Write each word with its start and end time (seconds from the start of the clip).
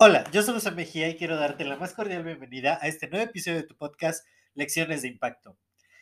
Hola, 0.00 0.30
yo 0.30 0.44
soy 0.44 0.54
José 0.54 0.70
Mejía 0.70 1.08
y 1.08 1.16
quiero 1.16 1.34
darte 1.36 1.64
la 1.64 1.76
más 1.76 1.92
cordial 1.92 2.22
bienvenida 2.22 2.78
a 2.80 2.86
este 2.86 3.08
nuevo 3.08 3.24
episodio 3.24 3.56
de 3.56 3.64
tu 3.64 3.76
podcast 3.76 4.24
Lecciones 4.54 5.02
de 5.02 5.08
Impacto. 5.08 5.58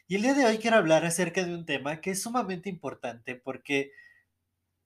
Y 0.07 0.17
el 0.17 0.23
día 0.23 0.35
de 0.35 0.45
hoy 0.45 0.59
quiero 0.59 0.77
hablar 0.77 1.07
acerca 1.07 1.43
de 1.43 1.55
un 1.55 1.65
tema 1.65 2.03
que 2.03 2.11
es 2.11 2.21
sumamente 2.21 2.69
importante 2.69 3.37
porque 3.37 3.93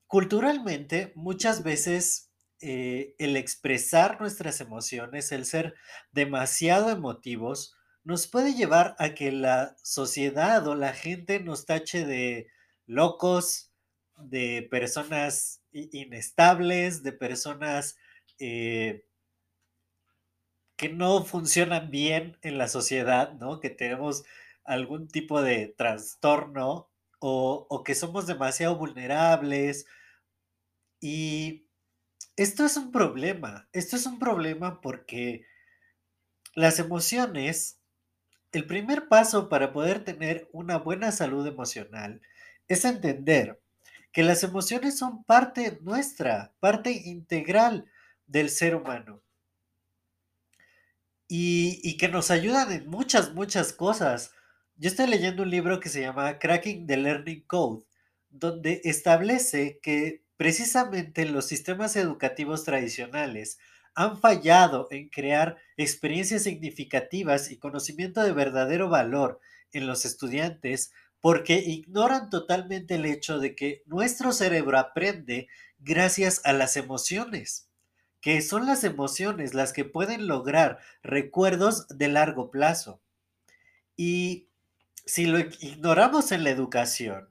culturalmente 0.06 1.10
muchas 1.16 1.64
veces 1.64 2.30
eh, 2.60 3.16
el 3.19 3.36
expresar 3.36 4.20
nuestras 4.20 4.60
emociones, 4.60 5.33
el 5.33 5.45
ser 5.45 5.74
demasiado 6.12 6.88
emotivos, 6.88 7.74
nos 8.05 8.28
puede 8.28 8.55
llevar 8.55 8.95
a 9.00 9.14
que 9.14 9.33
la 9.33 9.74
sociedad 9.83 10.64
o 10.69 10.77
la 10.77 10.92
gente 10.92 11.41
nos 11.41 11.66
tache 11.66 12.06
de 12.06 12.47
locos, 12.86 13.72
de 14.16 14.69
personas 14.70 15.64
inestables, 15.72 17.03
de 17.03 17.11
personas 17.11 17.97
eh, 18.41 19.05
que 20.77 20.88
no 20.88 21.24
funcionan 21.24 21.91
bien 21.91 22.38
en 22.42 22.58
la 22.58 22.66
sociedad, 22.69 23.34
¿no? 23.34 23.60
Que 23.60 23.70
tenemos 23.70 24.24
algún 24.64 25.08
tipo 25.08 25.42
de 25.42 25.69
trastorno 25.69 26.91
o, 27.19 27.66
o 27.69 27.84
que 27.84 27.94
somos 27.94 28.27
demasiado 28.27 28.77
vulnerables. 28.77 29.86
Y 31.00 31.66
esto 32.36 32.64
es 32.64 32.77
un 32.77 32.92
problema, 32.92 33.69
esto 33.72 33.97
es 33.97 34.06
un 34.06 34.19
problema 34.19 34.80
porque 34.80 35.44
las 36.54 36.78
emociones, 36.78 37.78
el 38.52 38.66
primer 38.66 39.08
paso 39.08 39.48
para 39.48 39.72
poder 39.72 40.04
tener 40.04 40.48
una 40.52 40.78
buena 40.78 41.12
salud 41.12 41.47
emocional 41.47 42.22
es 42.69 42.84
entender 42.84 43.60
que 44.12 44.22
las 44.22 44.42
emociones 44.42 44.98
son 44.98 45.25
parte 45.25 45.78
nuestra, 45.82 46.52
parte 46.60 46.91
integral 46.91 47.86
del 48.31 48.48
ser 48.48 48.77
humano. 48.77 49.23
Y, 51.28 51.97
que 51.97 52.09
nos 52.09 52.31
ayudan 52.31 52.72
en 52.72 52.89
muchas, 52.89 53.34
muchas 53.34 53.72
cosas. 53.72 54.33
Yo 54.77 54.89
estoy 54.89 55.06
leyendo 55.06 55.42
un 55.42 55.50
libro 55.50 55.78
que 55.78 55.89
se 55.89 56.00
llama 56.00 56.39
Cracking 56.39 56.87
the 56.87 56.97
Learning 56.97 57.45
Code, 57.47 57.84
donde 58.28 58.81
establece 58.84 59.78
que 59.83 60.25
precisamente 60.37 61.27
los 61.27 61.47
sistemas 61.47 61.95
educativos 61.97 62.64
tradicionales 62.64 63.59
han 63.95 64.19
fallado 64.19 64.89
en 64.91 65.09
crear 65.09 65.56
experiencias 65.77 66.44
significativas 66.44 67.50
y 67.50 67.59
conocimiento 67.59 68.22
de 68.22 68.33
verdadero 68.33 68.89
valor 68.89 69.41
en 69.72 69.87
los 69.87 70.05
estudiantes 70.05 70.92
porque 71.20 71.59
ignoran 71.59 72.31
totalmente 72.31 72.94
el 72.94 73.05
hecho 73.05 73.39
de 73.39 73.55
que 73.55 73.83
nuestro 73.87 74.33
cerebro 74.33 74.78
aprende 74.78 75.48
gracias 75.78 76.41
a 76.44 76.53
las 76.53 76.77
emociones 76.77 77.69
que 78.20 78.42
son 78.42 78.66
las 78.66 78.84
emociones 78.84 79.54
las 79.54 79.72
que 79.72 79.84
pueden 79.84 80.26
lograr 80.26 80.78
recuerdos 81.03 81.88
de 81.88 82.08
largo 82.08 82.50
plazo. 82.50 83.00
Y 83.97 84.48
si 85.06 85.26
lo 85.26 85.38
ignoramos 85.38 86.32
en 86.32 86.44
la 86.44 86.50
educación, 86.50 87.28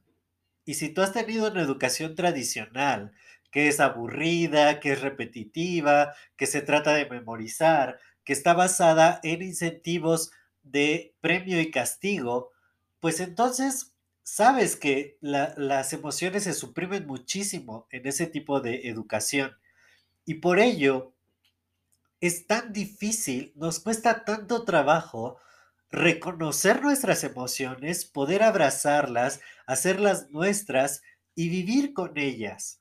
y 0.66 0.76
si 0.76 0.90
tú 0.90 1.02
has 1.02 1.14
tenido 1.14 1.52
una 1.52 1.62
educación 1.62 2.16
tradicional, 2.16 3.14
que 3.52 3.68
es 3.68 3.80
aburrida, 3.80 4.80
que 4.80 4.92
es 4.92 5.02
repetitiva, 5.02 6.14
que 6.38 6.46
se 6.46 6.62
trata 6.62 6.94
de 6.94 7.10
memorizar, 7.10 8.00
que 8.24 8.34
está 8.34 8.54
basada 8.54 9.20
en 9.24 9.42
incentivos 9.42 10.32
de 10.62 11.16
premio 11.22 11.60
y 11.60 11.72
castigo, 11.72 12.52
pues 13.00 13.20
entonces 13.20 13.96
sabes 14.24 14.76
que 14.76 15.18
las 15.22 15.94
emociones 15.94 16.44
se 16.44 16.54
suprimen 16.54 17.08
muchísimo 17.08 17.88
en 17.90 18.06
ese 18.08 18.28
tipo 18.28 18.62
de 18.62 18.88
educación. 18.90 19.58
Y 20.30 20.36
por 20.36 20.60
ello 20.60 21.16
es 22.22 22.46
tan 22.46 22.72
difícil, 22.72 23.52
nos 23.56 23.80
cuesta 23.80 24.26
tanto 24.26 24.64
trabajo 24.64 25.40
reconocer 25.90 26.84
nuestras 26.84 27.24
emociones, 27.24 28.06
poder 28.06 28.44
abrazarlas, 28.44 29.42
hacerlas 29.66 30.30
nuestras 30.30 31.02
y 31.34 31.50
vivir 31.50 31.96
con 31.96 32.16
ellas. 32.20 32.80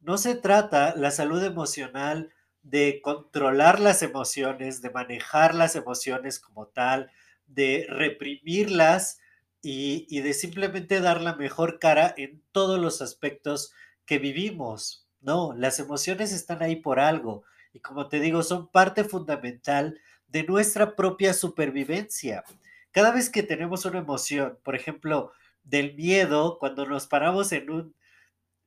No 0.00 0.18
se 0.18 0.34
trata 0.34 0.94
la 0.94 1.10
salud 1.12 1.42
emocional 1.42 2.30
de 2.62 3.00
controlar 3.02 3.80
las 3.80 4.02
emociones, 4.02 4.82
de 4.82 4.90
manejar 4.90 5.54
las 5.54 5.76
emociones 5.76 6.38
como 6.38 6.66
tal, 6.66 7.10
de 7.46 7.86
reprimirlas 7.88 9.18
y, 9.62 10.06
y 10.10 10.20
de 10.20 10.34
simplemente 10.34 11.00
dar 11.00 11.22
la 11.22 11.36
mejor 11.36 11.78
cara 11.78 12.12
en 12.18 12.42
todos 12.52 12.78
los 12.78 13.00
aspectos 13.00 13.72
que 14.04 14.18
vivimos. 14.18 15.02
No, 15.22 15.54
las 15.54 15.78
emociones 15.78 16.32
están 16.32 16.62
ahí 16.62 16.76
por 16.76 17.00
algo 17.00 17.44
y 17.72 17.80
como 17.80 18.08
te 18.08 18.20
digo, 18.20 18.42
son 18.42 18.68
parte 18.68 19.04
fundamental 19.04 19.98
de 20.28 20.44
nuestra 20.44 20.94
propia 20.96 21.32
supervivencia. 21.32 22.44
Cada 22.90 23.12
vez 23.12 23.30
que 23.30 23.42
tenemos 23.42 23.84
una 23.84 24.00
emoción, 24.00 24.58
por 24.62 24.74
ejemplo, 24.74 25.32
del 25.62 25.94
miedo, 25.94 26.58
cuando 26.58 26.84
nos 26.86 27.06
paramos 27.06 27.52
en 27.52 27.70
un 27.70 27.94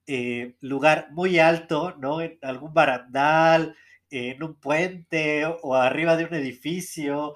eh, 0.07 0.55
lugar 0.61 1.09
muy 1.11 1.39
alto, 1.39 1.95
¿no? 1.99 2.21
En 2.21 2.39
algún 2.41 2.73
barandal, 2.73 3.75
en 4.09 4.41
un 4.43 4.55
puente 4.55 5.45
o 5.61 5.75
arriba 5.75 6.15
de 6.17 6.25
un 6.25 6.33
edificio 6.35 7.35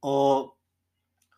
o 0.00 0.58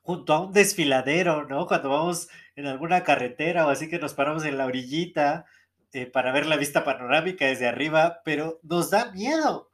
junto 0.03 0.35
a 0.35 0.41
un 0.41 0.53
desfiladero, 0.53 1.47
¿no? 1.47 1.67
Cuando 1.67 1.91
vamos 1.91 2.29
en 2.57 2.67
alguna 2.67 3.05
carretera 3.05 3.67
o 3.67 3.71
así 3.71 3.89
que 3.89 3.99
nos 3.99 4.15
paramos 4.15 4.45
en 4.45 4.59
la 4.59 4.67
orillita 4.67 5.47
eh, 5.95 6.07
para 6.07 6.33
ver 6.33 6.47
la 6.47 6.57
vista 6.57 6.83
panorámica 6.83 7.47
desde 7.47 7.69
arriba, 7.69 8.21
pero 8.25 8.59
nos 8.65 8.91
da 8.91 9.13
miedo. 9.13 9.71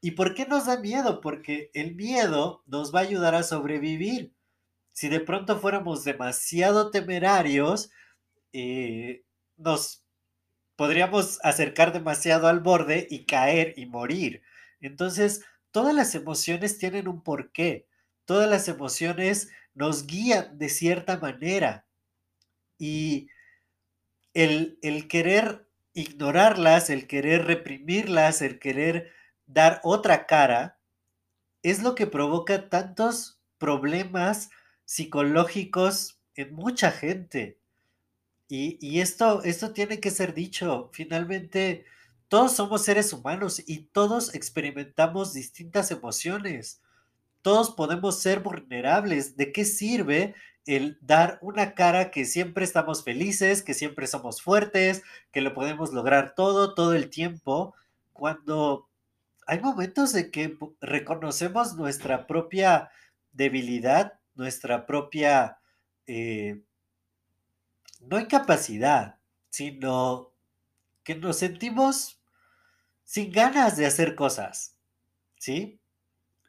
¿Y 0.00 0.12
por 0.12 0.32
qué 0.32 0.46
nos 0.46 0.66
da 0.66 0.78
miedo? 0.78 1.20
Porque 1.20 1.72
el 1.74 1.96
miedo 1.96 2.62
nos 2.66 2.94
va 2.94 3.00
a 3.00 3.02
ayudar 3.02 3.34
a 3.34 3.42
sobrevivir. 3.42 4.32
Si 4.92 5.08
de 5.08 5.18
pronto 5.18 5.58
fuéramos 5.58 6.04
demasiado 6.04 6.92
temerarios, 6.92 7.90
eh, 8.52 9.24
nos 9.56 10.04
podríamos 10.76 11.40
acercar 11.42 11.92
demasiado 11.92 12.46
al 12.46 12.60
borde 12.60 13.08
y 13.10 13.24
caer 13.24 13.74
y 13.76 13.86
morir. 13.86 14.42
Entonces, 14.80 15.44
todas 15.72 15.92
las 15.92 16.14
emociones 16.14 16.78
tienen 16.78 17.08
un 17.08 17.24
porqué. 17.24 17.88
Todas 18.26 18.48
las 18.48 18.68
emociones 18.68 19.50
nos 19.74 20.06
guían 20.06 20.56
de 20.56 20.68
cierta 20.68 21.18
manera. 21.18 21.84
Y 22.78 23.28
el, 24.34 25.08
querer 25.08 25.66
ignorarlas, 25.92 26.90
el 26.90 27.06
querer 27.06 27.46
reprimirlas, 27.46 28.42
el 28.42 28.58
querer 28.58 29.10
dar 29.46 29.80
otra 29.82 30.26
cara, 30.26 30.78
es 31.62 31.82
lo 31.82 31.94
que 31.94 32.06
provoca 32.06 32.68
tantos 32.68 33.40
problemas 33.58 34.50
psicológicos 34.84 36.20
en 36.34 36.54
mucha 36.54 36.90
gente. 36.90 37.58
Y, 38.48 38.78
y, 38.80 39.00
esto, 39.00 39.42
esto 39.42 39.72
tiene 39.72 40.00
que 40.00 40.10
ser 40.10 40.34
dicho. 40.34 40.90
Finalmente, 40.92 41.84
todos 42.28 42.52
somos 42.52 42.84
seres 42.84 43.12
humanos 43.12 43.62
y 43.66 43.84
todos 43.92 44.34
experimentamos 44.34 45.32
distintas 45.32 45.90
emociones. 45.90 46.80
Todos 47.48 47.70
podemos 47.70 48.20
ser 48.20 48.40
vulnerables. 48.40 49.38
¿De 49.38 49.52
qué 49.52 49.64
sirve 49.64 50.34
el 50.66 50.98
dar 51.00 51.38
una 51.40 51.74
cara 51.74 52.10
que 52.10 52.26
siempre 52.26 52.62
estamos 52.62 53.04
felices, 53.04 53.62
que 53.62 53.72
siempre 53.72 54.06
somos 54.06 54.42
fuertes, 54.42 55.02
que 55.32 55.40
lo 55.40 55.54
podemos 55.54 55.94
lograr 55.94 56.34
todo, 56.34 56.74
todo 56.74 56.92
el 56.92 57.08
tiempo, 57.08 57.74
cuando 58.12 58.90
hay 59.46 59.60
momentos 59.60 60.14
en 60.14 60.30
que 60.30 60.58
reconocemos 60.82 61.74
nuestra 61.74 62.26
propia 62.26 62.90
debilidad, 63.32 64.20
nuestra 64.34 64.84
propia, 64.84 65.56
eh, 66.06 66.60
no 68.02 68.20
incapacidad, 68.20 69.20
sino 69.48 70.34
que 71.02 71.14
nos 71.14 71.38
sentimos 71.38 72.20
sin 73.04 73.32
ganas 73.32 73.78
de 73.78 73.86
hacer 73.86 74.14
cosas, 74.16 74.76
¿sí? 75.38 75.80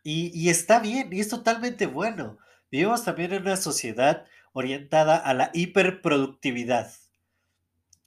Y, 0.03 0.49
está 0.49 0.79
bien, 0.79 1.09
y 1.11 1.19
es 1.19 1.29
totalmente 1.29 1.85
bueno. 1.85 2.37
Vivimos 2.71 3.03
también 3.03 3.33
en 3.33 3.43
una 3.43 3.57
sociedad 3.57 4.25
orientada 4.53 5.17
a 5.17 5.33
la 5.33 5.51
hiperproductividad. 5.53 6.91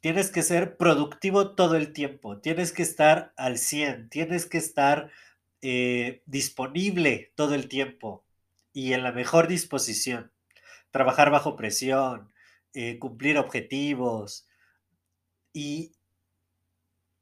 tienes 0.00 0.30
que 0.30 0.42
ser 0.42 0.76
productivo 0.76 1.54
todo 1.54 1.76
el 1.76 1.92
tiempo, 1.92 2.38
tienes 2.38 2.72
que 2.72 2.82
estar 2.82 3.32
al 3.36 3.56
100, 3.56 4.08
tienes 4.08 4.46
que 4.46 4.58
estar 4.58 5.10
eh, 5.60 6.22
disponible 6.26 7.32
todo 7.36 7.54
el 7.54 7.68
tiempo 7.68 8.24
y 8.72 8.94
en 8.94 9.04
la 9.04 9.12
mejor 9.12 9.46
disposición. 9.46 10.32
Trabajar 10.90 11.30
bajo 11.30 11.54
presión, 11.54 12.32
eh, 12.74 12.98
cumplir 12.98 13.38
objetivos 13.38 14.48
y 15.52 15.92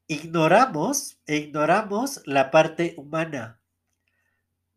ignoramos, 0.07 1.19
ignoramos 1.27 2.21
la 2.25 2.51
parte 2.51 2.95
humana, 2.97 3.60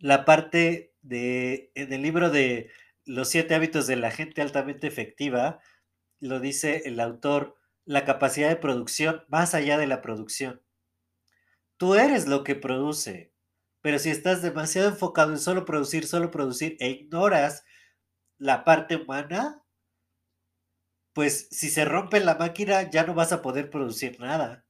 la 0.04 0.26
parte 0.26 0.92
de, 1.00 1.72
en 1.74 1.90
el 1.94 2.02
libro 2.02 2.28
de 2.28 2.70
Los 3.06 3.30
siete 3.30 3.54
hábitos 3.54 3.86
de 3.86 3.96
la 3.96 4.10
gente 4.10 4.42
altamente 4.42 4.86
efectiva, 4.86 5.60
lo 6.20 6.40
dice 6.40 6.82
el 6.84 7.00
autor, 7.00 7.56
la 7.86 8.04
capacidad 8.04 8.50
de 8.50 8.56
producción 8.56 9.24
más 9.28 9.54
allá 9.54 9.78
de 9.78 9.86
la 9.86 10.02
producción. 10.02 10.60
Tú 11.78 11.94
eres 11.94 12.28
lo 12.28 12.44
que 12.44 12.54
produce, 12.54 13.32
pero 13.80 13.98
si 13.98 14.10
estás 14.10 14.42
demasiado 14.42 14.90
enfocado 14.90 15.32
en 15.32 15.38
solo 15.38 15.64
producir, 15.64 16.06
solo 16.06 16.30
producir 16.30 16.76
e 16.80 16.90
ignoras 16.90 17.64
la 18.36 18.62
parte 18.62 18.96
humana, 18.96 19.62
pues 21.14 21.48
si 21.50 21.70
se 21.70 21.86
rompe 21.86 22.20
la 22.20 22.34
máquina 22.34 22.90
ya 22.90 23.06
no 23.06 23.14
vas 23.14 23.32
a 23.32 23.40
poder 23.40 23.70
producir 23.70 24.20
nada. 24.20 24.63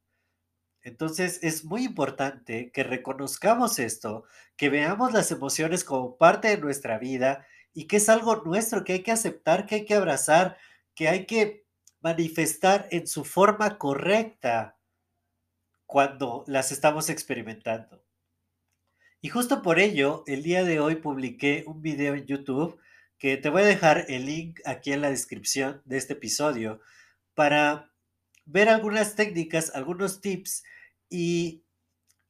Entonces 0.85 1.41
es 1.43 1.65
muy 1.65 1.83
importante 1.83 2.71
que 2.71 2.85
reconozcamos 2.85 3.79
esto, 3.79 4.25
que 4.57 4.69
veamos 4.69 5.13
las 5.13 5.31
emociones 5.31 5.83
como 5.83 6.17
parte 6.19 6.49
de 6.49 6.59
nuestra 6.59 6.99
vida 6.99 7.47
y 7.73 7.87
que 7.87 7.97
es 7.97 8.09
algo 8.11 8.37
nuestro 8.45 8.85
que 8.85 8.93
hay 8.93 9.03
que 9.03 9.11
aceptar, 9.11 9.67
que 9.67 9.77
hay 9.77 9.85
que 9.87 9.95
abrazar, 9.95 10.59
que 10.95 11.09
hay 11.09 11.25
que 11.25 11.65
manifestar 12.03 12.87
en 12.91 13.07
su 13.07 13.25
forma 13.25 13.79
correcta 13.79 14.77
cuando 15.87 16.45
las 16.47 16.71
estamos 16.71 17.09
experimentando. 17.09 18.05
Y 19.23 19.31
justo 19.31 19.63
por 19.63 19.79
ello, 19.79 20.23
el 20.27 20.43
día 20.43 20.65
de 20.65 20.81
hoy 20.81 20.97
publiqué 20.97 21.65
un 21.67 21.81
video 21.81 22.15
en 22.15 22.27
YouTube 22.27 22.79
que 23.17 23.39
te 23.39 23.49
voy 23.49 23.63
a 23.63 23.67
dejar 23.67 24.05
el 24.09 24.27
link 24.27 24.61
aquí 24.67 24.93
en 24.93 25.01
la 25.01 25.09
descripción 25.09 25.81
de 25.87 25.97
este 25.97 26.13
episodio 26.13 26.83
para 27.33 27.94
ver 28.47 28.69
algunas 28.69 29.15
técnicas, 29.15 29.73
algunos 29.75 30.21
tips 30.21 30.65
y 31.09 31.65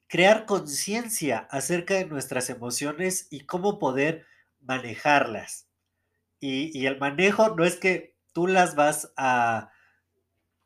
crear 0.09 0.47
conciencia 0.47 1.49
acerca 1.51 1.95
de 1.95 2.07
nuestras 2.07 2.51
emociones 2.51 3.27
y 3.31 3.41
cómo 3.41 3.79
poder 3.79 4.27
manejarlas. 4.61 5.67
Y, 6.41 6.87
el 6.87 6.99
manejo 6.99 7.57
no 7.57 7.65
es 7.65 7.77
que 7.77 8.15
tú 8.33 8.47
las 8.47 8.75
vas 8.75 9.13
a, 9.17 9.71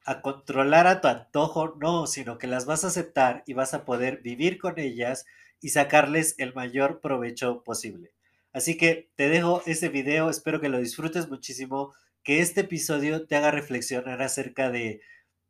a 0.05 0.23
controlar 0.23 0.87
a 0.87 1.01
tu 1.01 1.09
antojo, 1.09 1.77
no, 1.81 2.07
sino 2.07 2.37
que 2.37 2.49
las 2.49 2.67
vas 2.67 2.85
a 2.85 2.89
aceptar 2.89 3.45
y 3.47 3.53
vas 3.53 3.75
a 3.75 3.85
poder 3.85 4.21
vivir 4.21 4.59
con 4.59 4.79
ellas 4.79 5.25
y 5.61 5.69
sacarles 5.71 6.35
el 6.39 6.53
mayor 6.53 7.01
provecho 7.01 7.63
posible. 7.63 8.13
Así 8.53 8.77
que 8.77 9.11
te 9.15 9.29
dejo 9.29 9.63
ese 9.67 9.89
video, 9.89 10.31
espero 10.31 10.61
que 10.61 10.69
lo 10.69 10.81
disfrutes 10.81 11.29
muchísimo, 11.29 11.95
que 12.25 12.41
este 12.41 12.63
episodio 12.63 13.27
te 13.27 13.37
haga 13.37 13.51
reflexionar 13.51 14.21
acerca 14.21 14.71
de 14.71 15.01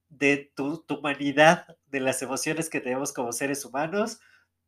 de 0.08 0.52
tu, 0.54 0.84
humanidad, 0.88 1.76
de 1.86 2.00
las 2.00 2.22
emociones 2.22 2.70
que 2.70 2.80
tenemos 2.80 3.12
como 3.12 3.32
seres 3.32 3.64
humanos. 3.64 4.20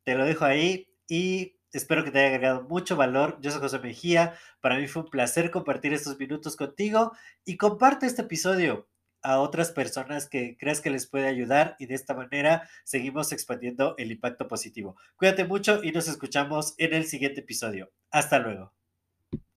Te 0.03 0.15
lo 0.15 0.25
dejo 0.25 0.45
ahí 0.45 0.87
y 1.07 1.57
espero 1.73 2.03
que 2.03 2.11
te 2.11 2.19
haya 2.19 2.35
agregado 2.35 2.63
mucho 2.63 2.95
valor. 2.95 3.37
Yo 3.41 3.51
soy 3.51 3.61
José 3.61 3.79
Mejía. 3.79 4.35
Para 4.61 4.77
mí 4.77 4.87
fue 4.87 5.03
un 5.03 5.09
placer 5.09 5.51
compartir 5.51 5.93
estos 5.93 6.17
minutos 6.17 6.55
contigo 6.55 7.13
y 7.45 7.57
comparte 7.57 8.05
este 8.05 8.23
episodio 8.23 8.87
a 9.23 9.39
otras 9.39 9.71
personas 9.71 10.27
que 10.27 10.57
creas 10.57 10.81
que 10.81 10.89
les 10.89 11.07
puede 11.07 11.27
ayudar 11.27 11.75
y 11.79 11.85
de 11.85 11.95
esta 11.95 12.13
manera 12.13 12.67
seguimos 12.83 13.31
expandiendo 13.31 13.95
el 13.97 14.11
impacto 14.11 14.47
positivo. 14.47 14.95
Cuídate 15.15 15.45
mucho 15.45 15.83
y 15.83 15.91
nos 15.91 16.07
escuchamos 16.07 16.73
en 16.77 16.93
el 16.93 17.05
siguiente 17.05 17.41
episodio. 17.41 17.91
Hasta 18.09 18.39
luego. 18.39 18.73